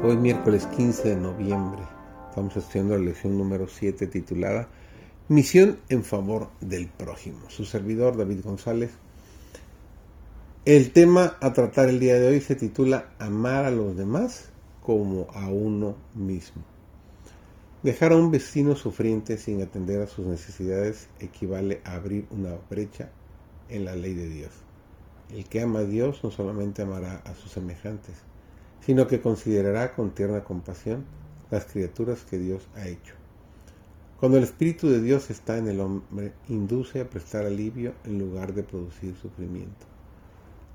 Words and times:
Hoy 0.00 0.16
miércoles 0.16 0.64
15 0.76 1.08
de 1.08 1.16
noviembre 1.16 1.82
estamos 2.28 2.56
estudiando 2.56 2.96
la 2.96 3.04
lección 3.04 3.36
número 3.36 3.66
7 3.66 4.06
titulada 4.06 4.68
Misión 5.26 5.80
en 5.88 6.04
favor 6.04 6.50
del 6.60 6.86
prójimo. 6.86 7.50
Su 7.50 7.64
servidor 7.64 8.16
David 8.16 8.44
González. 8.44 8.92
El 10.64 10.92
tema 10.92 11.36
a 11.40 11.52
tratar 11.52 11.88
el 11.88 11.98
día 11.98 12.14
de 12.14 12.28
hoy 12.28 12.40
se 12.40 12.54
titula 12.54 13.08
Amar 13.18 13.64
a 13.64 13.72
los 13.72 13.96
demás 13.96 14.50
como 14.84 15.26
a 15.34 15.48
uno 15.48 15.96
mismo. 16.14 16.62
Dejar 17.82 18.12
a 18.12 18.16
un 18.18 18.30
vecino 18.30 18.76
sufriente 18.76 19.36
sin 19.36 19.60
atender 19.62 20.00
a 20.00 20.06
sus 20.06 20.26
necesidades 20.26 21.08
equivale 21.18 21.80
a 21.84 21.96
abrir 21.96 22.28
una 22.30 22.54
brecha 22.70 23.10
en 23.68 23.84
la 23.84 23.96
ley 23.96 24.14
de 24.14 24.28
Dios. 24.28 24.52
El 25.34 25.44
que 25.48 25.60
ama 25.60 25.80
a 25.80 25.84
Dios 25.84 26.22
no 26.22 26.30
solamente 26.30 26.82
amará 26.82 27.16
a 27.24 27.34
sus 27.34 27.50
semejantes, 27.50 28.14
sino 28.80 29.06
que 29.06 29.20
considerará 29.20 29.94
con 29.94 30.10
tierna 30.10 30.44
compasión 30.44 31.04
las 31.50 31.64
criaturas 31.64 32.24
que 32.24 32.38
Dios 32.38 32.66
ha 32.74 32.88
hecho. 32.88 33.14
Cuando 34.18 34.38
el 34.38 34.44
Espíritu 34.44 34.88
de 34.88 35.00
Dios 35.00 35.30
está 35.30 35.58
en 35.58 35.68
el 35.68 35.80
hombre, 35.80 36.32
induce 36.48 37.00
a 37.00 37.08
prestar 37.08 37.46
alivio 37.46 37.94
en 38.04 38.18
lugar 38.18 38.52
de 38.52 38.64
producir 38.64 39.14
sufrimiento. 39.16 39.86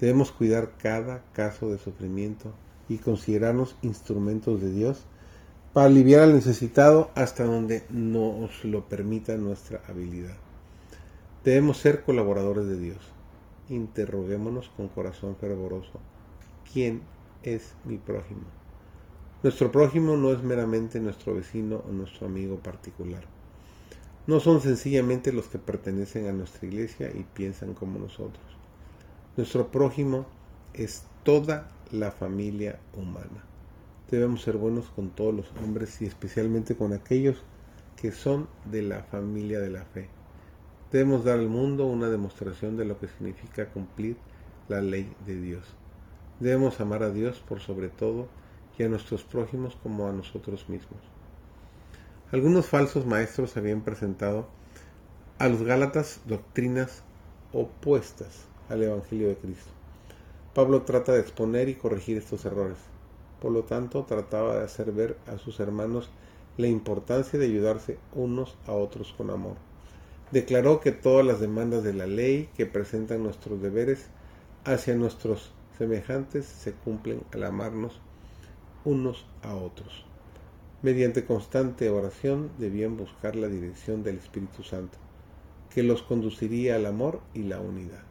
Debemos 0.00 0.32
cuidar 0.32 0.72
cada 0.78 1.22
caso 1.32 1.70
de 1.70 1.78
sufrimiento 1.78 2.52
y 2.88 2.98
considerarnos 2.98 3.76
instrumentos 3.82 4.60
de 4.60 4.72
Dios 4.72 5.04
para 5.72 5.88
aliviar 5.88 6.22
al 6.22 6.34
necesitado 6.34 7.10
hasta 7.14 7.44
donde 7.44 7.84
nos 7.90 8.64
lo 8.64 8.88
permita 8.88 9.36
nuestra 9.36 9.82
habilidad. 9.86 10.36
Debemos 11.44 11.76
ser 11.76 12.02
colaboradores 12.04 12.66
de 12.66 12.78
Dios. 12.78 12.98
Interroguémonos 13.68 14.70
con 14.70 14.88
corazón 14.88 15.36
fervoroso. 15.36 16.00
¿Quién 16.72 17.02
es 17.46 17.74
mi 17.84 17.96
prójimo. 17.96 18.42
Nuestro 19.42 19.70
prójimo 19.70 20.16
no 20.16 20.32
es 20.32 20.42
meramente 20.42 20.98
nuestro 21.00 21.34
vecino 21.34 21.82
o 21.88 21.92
nuestro 21.92 22.26
amigo 22.26 22.56
particular. 22.56 23.22
No 24.26 24.40
son 24.40 24.60
sencillamente 24.60 25.32
los 25.32 25.46
que 25.46 25.58
pertenecen 25.58 26.26
a 26.26 26.32
nuestra 26.32 26.66
iglesia 26.66 27.10
y 27.14 27.22
piensan 27.22 27.74
como 27.74 28.00
nosotros. 28.00 28.44
Nuestro 29.36 29.68
prójimo 29.68 30.26
es 30.74 31.04
toda 31.22 31.70
la 31.92 32.10
familia 32.10 32.80
humana. 32.92 33.44
Debemos 34.10 34.42
ser 34.42 34.56
buenos 34.56 34.86
con 34.90 35.10
todos 35.10 35.32
los 35.32 35.46
hombres 35.62 36.02
y 36.02 36.06
especialmente 36.06 36.74
con 36.74 36.92
aquellos 36.92 37.36
que 37.96 38.10
son 38.10 38.48
de 38.64 38.82
la 38.82 39.04
familia 39.04 39.60
de 39.60 39.70
la 39.70 39.84
fe. 39.84 40.08
Debemos 40.90 41.24
dar 41.24 41.38
al 41.38 41.48
mundo 41.48 41.86
una 41.86 42.08
demostración 42.08 42.76
de 42.76 42.84
lo 42.84 42.98
que 42.98 43.06
significa 43.06 43.68
cumplir 43.70 44.16
la 44.68 44.80
ley 44.80 45.12
de 45.24 45.40
Dios. 45.40 45.76
Debemos 46.40 46.80
amar 46.80 47.02
a 47.02 47.10
Dios 47.10 47.42
por 47.48 47.60
sobre 47.60 47.88
todo 47.88 48.28
y 48.78 48.82
a 48.82 48.88
nuestros 48.88 49.24
prójimos 49.24 49.76
como 49.82 50.06
a 50.06 50.12
nosotros 50.12 50.68
mismos. 50.68 51.00
Algunos 52.30 52.66
falsos 52.66 53.06
maestros 53.06 53.56
habían 53.56 53.80
presentado 53.80 54.46
a 55.38 55.48
los 55.48 55.62
Gálatas 55.62 56.20
doctrinas 56.26 57.02
opuestas 57.52 58.44
al 58.68 58.82
Evangelio 58.82 59.28
de 59.28 59.36
Cristo. 59.36 59.70
Pablo 60.54 60.82
trata 60.82 61.12
de 61.12 61.20
exponer 61.20 61.68
y 61.68 61.74
corregir 61.74 62.16
estos 62.16 62.44
errores. 62.44 62.78
Por 63.40 63.52
lo 63.52 63.64
tanto, 63.64 64.04
trataba 64.04 64.56
de 64.56 64.64
hacer 64.64 64.92
ver 64.92 65.16
a 65.26 65.38
sus 65.38 65.60
hermanos 65.60 66.10
la 66.56 66.66
importancia 66.66 67.38
de 67.38 67.46
ayudarse 67.46 67.98
unos 68.14 68.56
a 68.66 68.72
otros 68.72 69.14
con 69.16 69.30
amor. 69.30 69.56
Declaró 70.32 70.80
que 70.80 70.92
todas 70.92 71.24
las 71.24 71.40
demandas 71.40 71.84
de 71.84 71.92
la 71.92 72.06
ley 72.06 72.48
que 72.56 72.66
presentan 72.66 73.22
nuestros 73.22 73.62
deberes 73.62 74.06
hacia 74.64 74.96
nuestros 74.96 75.52
semejantes 75.78 76.46
se 76.46 76.72
cumplen 76.72 77.22
al 77.32 77.44
amarnos 77.44 78.00
unos 78.84 79.26
a 79.42 79.54
otros. 79.54 80.04
Mediante 80.82 81.24
constante 81.24 81.90
oración 81.90 82.50
debían 82.58 82.96
buscar 82.96 83.34
la 83.34 83.48
dirección 83.48 84.02
del 84.02 84.18
Espíritu 84.18 84.62
Santo, 84.62 84.98
que 85.74 85.82
los 85.82 86.02
conduciría 86.02 86.76
al 86.76 86.86
amor 86.86 87.20
y 87.34 87.42
la 87.42 87.60
unidad. 87.60 88.02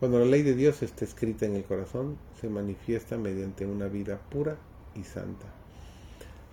Cuando 0.00 0.18
la 0.18 0.24
ley 0.24 0.42
de 0.42 0.54
Dios 0.54 0.82
está 0.82 1.04
escrita 1.04 1.46
en 1.46 1.54
el 1.54 1.64
corazón, 1.64 2.16
se 2.40 2.48
manifiesta 2.48 3.18
mediante 3.18 3.66
una 3.66 3.86
vida 3.86 4.20
pura 4.30 4.56
y 4.94 5.04
santa. 5.04 5.46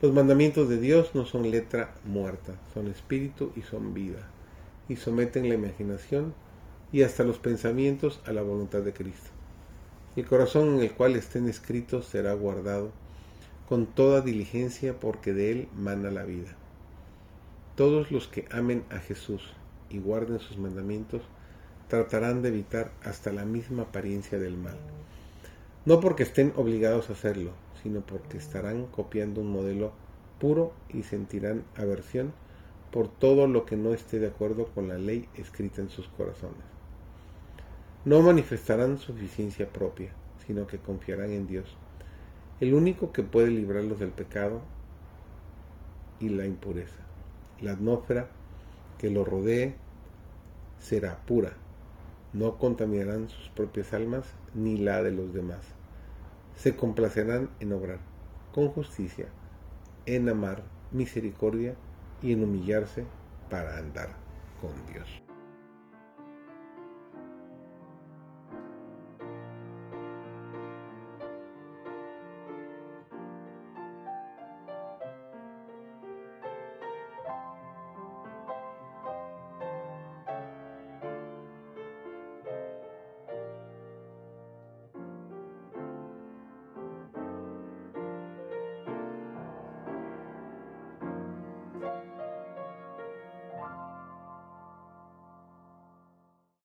Los 0.01 0.13
mandamientos 0.13 0.69
de 0.69 0.79
Dios 0.79 1.16
no 1.16 1.25
son 1.25 1.50
letra 1.50 1.95
muerta, 2.06 2.56
son 2.73 2.88
espíritu 2.88 3.51
y 3.56 3.62
son 3.62 3.94
vida, 3.94 4.29
y 4.88 4.97
someten 4.97 5.50
la 5.50 5.56
imaginación 5.56 6.34
y 6.91 7.03
hasta 7.03 7.23
los 7.23 7.39
pensamientos 7.39 8.22
a 8.25 8.31
la 8.31 8.41
voluntad 8.41 8.81
de 8.81 8.94
Cristo. 8.94 9.38
El 10.19 10.28
corazón 10.28 10.75
en 10.75 10.80
el 10.81 10.91
cual 10.91 11.16
estén 11.16 11.47
escritos 11.47 12.06
será 12.06 12.34
guardado 12.34 12.91
con 13.69 13.85
toda 13.85 14.19
diligencia 14.19 15.00
porque 15.00 15.31
de 15.31 15.50
él 15.50 15.69
mana 15.78 16.12
la 16.12 16.25
vida. 16.25 16.57
Todos 17.78 18.12
los 18.12 18.28
que 18.28 18.46
amen 18.52 18.84
a 18.90 19.00
Jesús 19.00 19.53
y 19.90 20.00
guarden 20.00 20.40
sus 20.40 20.57
mandamientos 20.57 21.22
tratarán 21.88 22.41
de 22.41 22.50
evitar 22.50 22.91
hasta 23.02 23.31
la 23.31 23.46
misma 23.46 23.84
apariencia 23.84 24.38
del 24.40 24.57
mal. 24.57 24.75
No 25.85 26.02
porque 26.02 26.24
estén 26.24 26.51
obligados 26.57 27.09
a 27.09 27.13
hacerlo, 27.13 27.53
sino 27.81 28.01
porque 28.01 28.40
estarán 28.40 28.88
copiando 28.88 29.40
un 29.40 29.50
modelo 29.53 29.94
puro 30.38 30.74
y 30.90 31.03
sentirán 31.03 31.63
aversión 31.78 32.34
por 32.91 33.07
todo 33.07 33.47
lo 33.47 33.66
que 33.66 33.78
no 33.78 33.94
esté 33.94 34.19
de 34.19 34.28
acuerdo 34.28 34.66
con 34.75 34.90
la 34.90 34.97
ley 34.97 35.30
escrita 35.36 35.80
en 35.80 35.90
sus 35.90 36.09
corazones 36.09 36.78
no 38.09 38.24
manifestarán 38.24 38.97
suficiencia 38.97 39.70
propia, 39.70 40.09
sino 40.47 40.66
que 40.66 40.80
confiarán 40.80 41.30
en 41.30 41.46
Dios, 41.46 41.78
el 42.59 42.74
único 42.74 43.12
que 43.12 43.22
puede 43.22 43.52
librarlos 43.52 44.00
del 44.00 44.09
pecado 44.09 44.62
y 46.19 46.30
la 46.30 46.48
impureza. 46.48 47.03
La 47.62 47.74
atmósfera 47.74 48.28
que 48.98 49.12
los 49.12 49.28
rodee 49.28 49.75
será 50.80 51.19
pura, 51.28 51.53
no 52.34 52.58
contaminarán 52.58 53.30
sus 53.30 53.50
propias 53.50 53.94
almas 53.94 54.25
ni 54.56 54.80
la 54.80 55.03
de 55.03 55.12
los 55.12 55.31
demás. 55.31 55.62
Se 56.56 56.75
complacerán 56.75 57.52
en 57.59 57.74
obrar 57.74 58.00
con 58.56 58.69
justicia, 58.69 59.28
en 60.08 60.30
amar 60.30 60.64
misericordia 60.92 61.75
y 62.24 62.34
en 62.34 62.44
humillarse 62.44 63.03
para 63.52 63.78
andar 63.78 64.16
con 64.59 64.72
Dios. 64.92 65.28